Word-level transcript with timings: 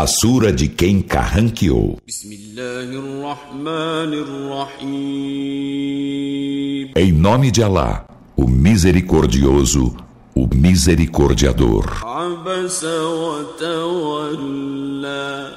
A 0.00 0.06
sura 0.06 0.52
de 0.52 0.68
quem 0.68 1.02
carranqueou. 1.02 1.98
Em 6.94 7.12
nome 7.12 7.50
de 7.50 7.64
Alá, 7.64 8.06
o 8.36 8.46
misericordioso, 8.46 9.96
o 10.36 10.46
misericordiador. 10.54 12.00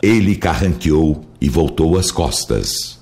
Ele 0.00 0.36
carranqueou 0.36 1.24
e 1.40 1.48
voltou 1.48 1.98
as 1.98 2.12
costas. 2.12 3.00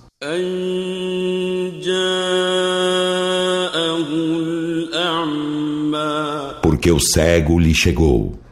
Porque 6.62 6.90
o 6.90 6.98
cego 6.98 7.58
lhe 7.58 7.74
chegou. 7.74 8.45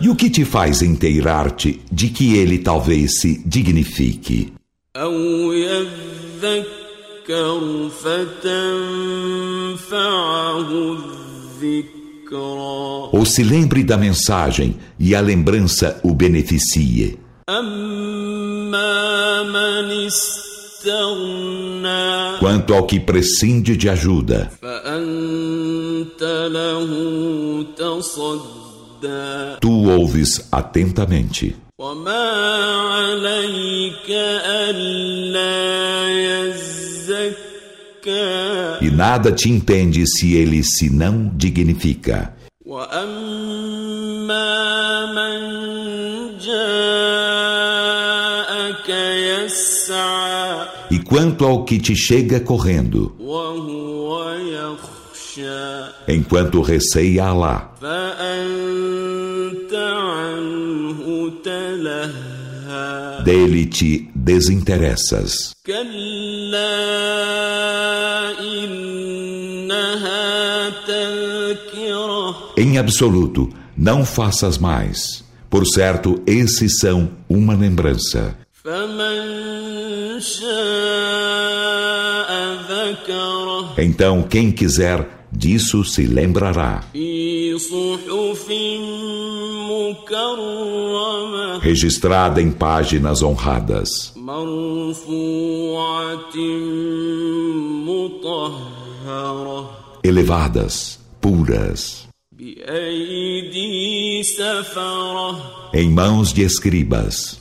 E 0.00 0.08
o 0.08 0.16
que 0.16 0.30
te 0.30 0.44
faz 0.44 0.80
inteirar-te 0.80 1.82
de 1.92 2.08
que 2.08 2.36
ele 2.36 2.58
talvez 2.58 3.20
se 3.20 3.42
dignifique? 3.46 4.52
Ou 13.12 13.24
se 13.26 13.42
lembre 13.42 13.84
da 13.84 13.98
mensagem 13.98 14.76
e 14.98 15.14
a 15.14 15.20
lembrança 15.20 16.00
o 16.02 16.14
beneficie. 16.14 17.18
Quanto 22.38 22.74
ao 22.74 22.84
que 22.84 22.98
prescinde 22.98 23.76
de 23.76 23.88
ajuda, 23.88 24.50
tu 29.60 29.88
ouves 29.88 30.48
atentamente. 30.50 31.56
E 38.80 38.90
nada 38.90 39.32
te 39.32 39.48
impede 39.48 40.04
se 40.06 40.34
ele 40.34 40.62
se 40.64 40.90
não 40.90 41.30
dignifica. 41.34 42.34
E 42.64 42.70
quanto 51.12 51.44
ao 51.44 51.62
que 51.66 51.78
te 51.78 51.94
chega 51.94 52.40
correndo, 52.40 53.14
enquanto 56.08 56.62
receia 56.62 57.26
Alá, 57.26 57.70
dele 63.22 63.66
te 63.66 64.10
desinteressas. 64.14 65.54
Em 72.56 72.78
absoluto, 72.78 73.50
não 73.76 74.06
faças 74.06 74.56
mais. 74.56 75.22
Por 75.50 75.66
certo, 75.66 76.22
esses 76.26 76.78
são 76.78 77.10
uma 77.28 77.54
lembrança. 77.54 78.34
Então, 83.76 84.22
quem 84.22 84.52
quiser, 84.52 85.26
disso 85.32 85.84
se 85.84 86.06
lembrará. 86.06 86.84
Registrada 91.60 92.40
em 92.40 92.52
páginas 92.52 93.20
honradas. 93.22 94.12
Elevadas, 100.04 101.00
puras. 101.20 102.06
Em 105.74 105.88
mãos 105.88 106.34
de 106.34 106.42
escribas. 106.42 107.40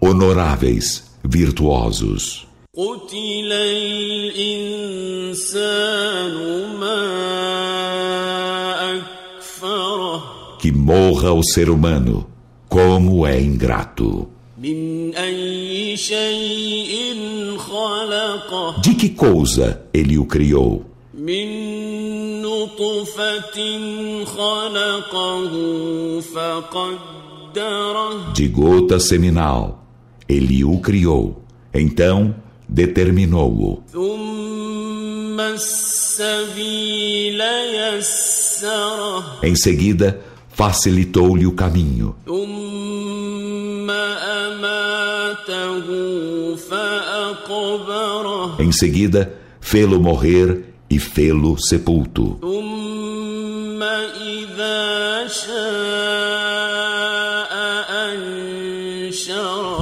Honoráveis, 0.00 1.04
virtuosos. 1.22 2.48
Que 10.58 10.72
morra 10.72 11.32
o 11.34 11.42
ser 11.42 11.68
humano, 11.68 12.26
como 12.70 13.26
é 13.26 13.38
ingrato. 13.38 14.30
De 18.80 18.94
que 18.94 19.10
coisa 19.10 19.82
ele 19.92 20.16
o 20.16 20.24
criou? 20.24 20.86
De 28.34 28.48
gota 28.48 29.00
seminal, 29.00 29.84
ele 30.28 30.64
o 30.64 30.78
criou. 30.80 31.42
Então 31.72 32.34
determinou-o. 32.68 33.82
Em 39.42 39.54
seguida, 39.56 40.20
facilitou-lhe 40.48 41.46
o 41.46 41.52
caminho. 41.52 42.16
Em 48.58 48.72
seguida, 48.72 49.34
fê-lo 49.60 50.00
morrer 50.00 50.67
e 50.90 50.98
fê-lo 50.98 51.56
sepulto. 51.58 52.38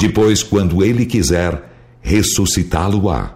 Depois, 0.00 0.43
quando 0.43 0.84
ele 0.84 1.06
quiser, 1.06 1.71
ressuscitá-lo-á. 2.00 3.34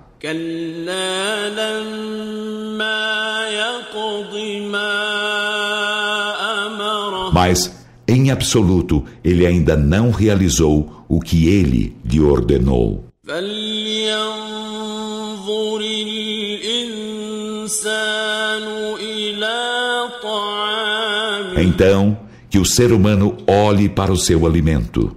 Mas, 7.32 7.87
em 8.06 8.31
absoluto, 8.31 9.04
ele 9.25 9.47
ainda 9.47 9.76
não 9.76 10.10
realizou 10.10 11.04
o 11.08 11.20
que 11.20 11.48
ele 11.48 11.97
lhe 12.04 12.20
ordenou. 12.20 13.04
Então, 21.56 22.19
que 22.50 22.58
o 22.58 22.64
ser 22.64 22.92
humano 22.92 23.36
olhe 23.47 23.88
para 23.88 24.12
o 24.12 24.16
seu 24.16 24.44
alimento. 24.44 25.16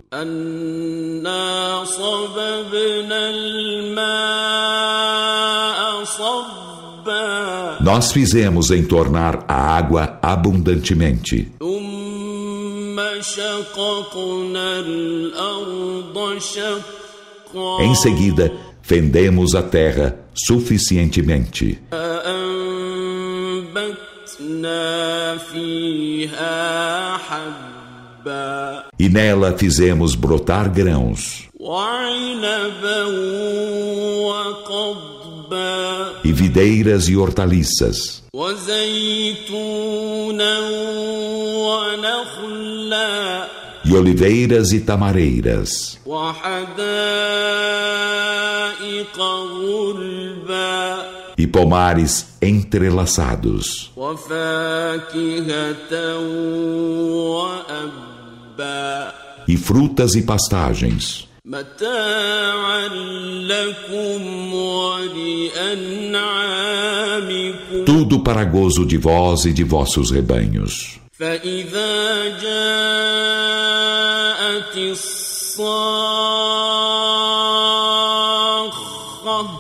Nós 7.82 8.12
fizemos 8.12 8.72
entornar 8.72 9.44
a 9.48 9.76
água 9.76 10.20
abundantemente. 10.22 11.52
Em 17.82 17.96
seguida, 17.96 18.52
fendemos 18.84 19.56
a 19.56 19.64
terra 19.64 20.16
suficientemente. 20.36 21.80
E 29.00 29.10
nela 29.10 29.58
fizemos 29.58 30.16
brotar 30.16 30.70
grãos. 30.70 31.48
E 36.24 36.32
videiras 36.34 37.08
e 37.08 37.18
hortaliças. 37.18 38.24
E 43.86 43.96
oliveiras 43.96 44.72
e 44.72 44.80
tamareiras. 44.80 46.00
E 51.38 51.48
pomares 51.48 52.38
entrelaçados. 52.42 53.92
E 59.48 59.58
frutas 59.58 60.16
e 60.16 60.22
pastagens. 60.22 61.28
Tudo 67.86 68.24
para 68.24 68.46
gozo 68.46 68.86
de 68.86 68.98
vós 68.98 69.46
e 69.46 69.52
de 69.52 69.64
vossos 69.64 70.12
rebanhos. 70.12 71.00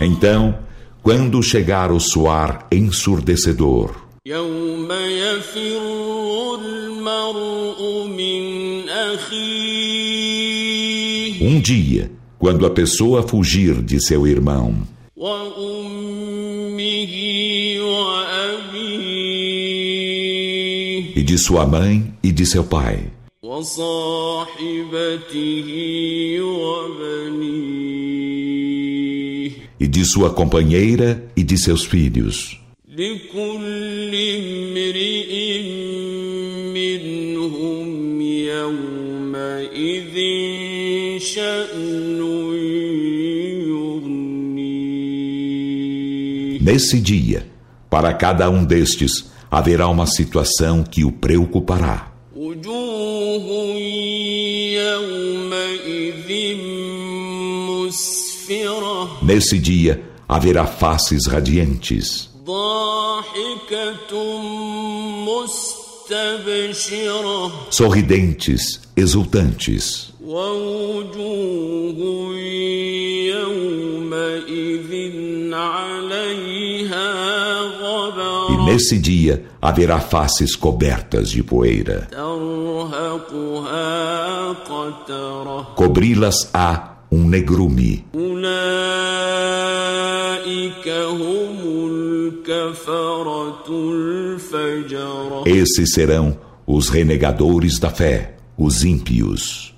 Então, 0.01 0.57
quando 1.01 1.41
chegar 1.43 1.91
o 1.91 1.99
suar 1.99 2.67
ensurdecedor, 2.71 3.95
um 11.41 11.59
dia, 11.61 12.11
quando 12.39 12.65
a 12.65 12.69
pessoa 12.69 13.21
fugir 13.27 13.81
de 13.81 13.99
seu 13.99 14.25
irmão, 14.25 14.87
e 21.15 21.21
de 21.21 21.37
sua 21.37 21.65
mãe 21.65 22.13
e 22.23 22.31
de 22.31 22.45
seu 22.45 22.63
pai, 22.63 23.11
e 29.83 29.87
de 29.87 30.05
sua 30.05 30.29
companheira 30.29 31.21
e 31.35 31.43
de 31.43 31.57
seus 31.57 31.83
filhos. 31.83 32.57
Nesse 46.61 47.01
dia, 47.01 47.45
para 47.89 48.13
cada 48.13 48.49
um 48.49 48.63
destes, 48.63 49.29
haverá 49.51 49.89
uma 49.89 50.07
situação 50.07 50.81
que 50.81 51.03
o 51.03 51.11
preocupará. 51.11 52.13
Nesse 59.23 59.57
dia, 59.57 60.03
haverá 60.27 60.65
faces 60.65 61.27
radiantes. 61.27 62.29
Sorridentes, 67.71 68.81
exultantes. 68.97 70.13
E 78.49 78.65
nesse 78.65 78.99
dia 78.99 79.45
haverá 79.61 80.01
faces 80.01 80.53
cobertas 80.53 81.29
de 81.29 81.41
poeira. 81.41 82.09
Cobri-las-á 85.75 86.92
um 87.13 87.27
negrume. 87.27 88.03
Esses 95.45 95.93
serão 95.93 96.37
os 96.65 96.89
renegadores 96.89 97.77
da 97.77 97.91
fé, 97.91 98.37
os 98.57 98.83
ímpios. 98.83 99.72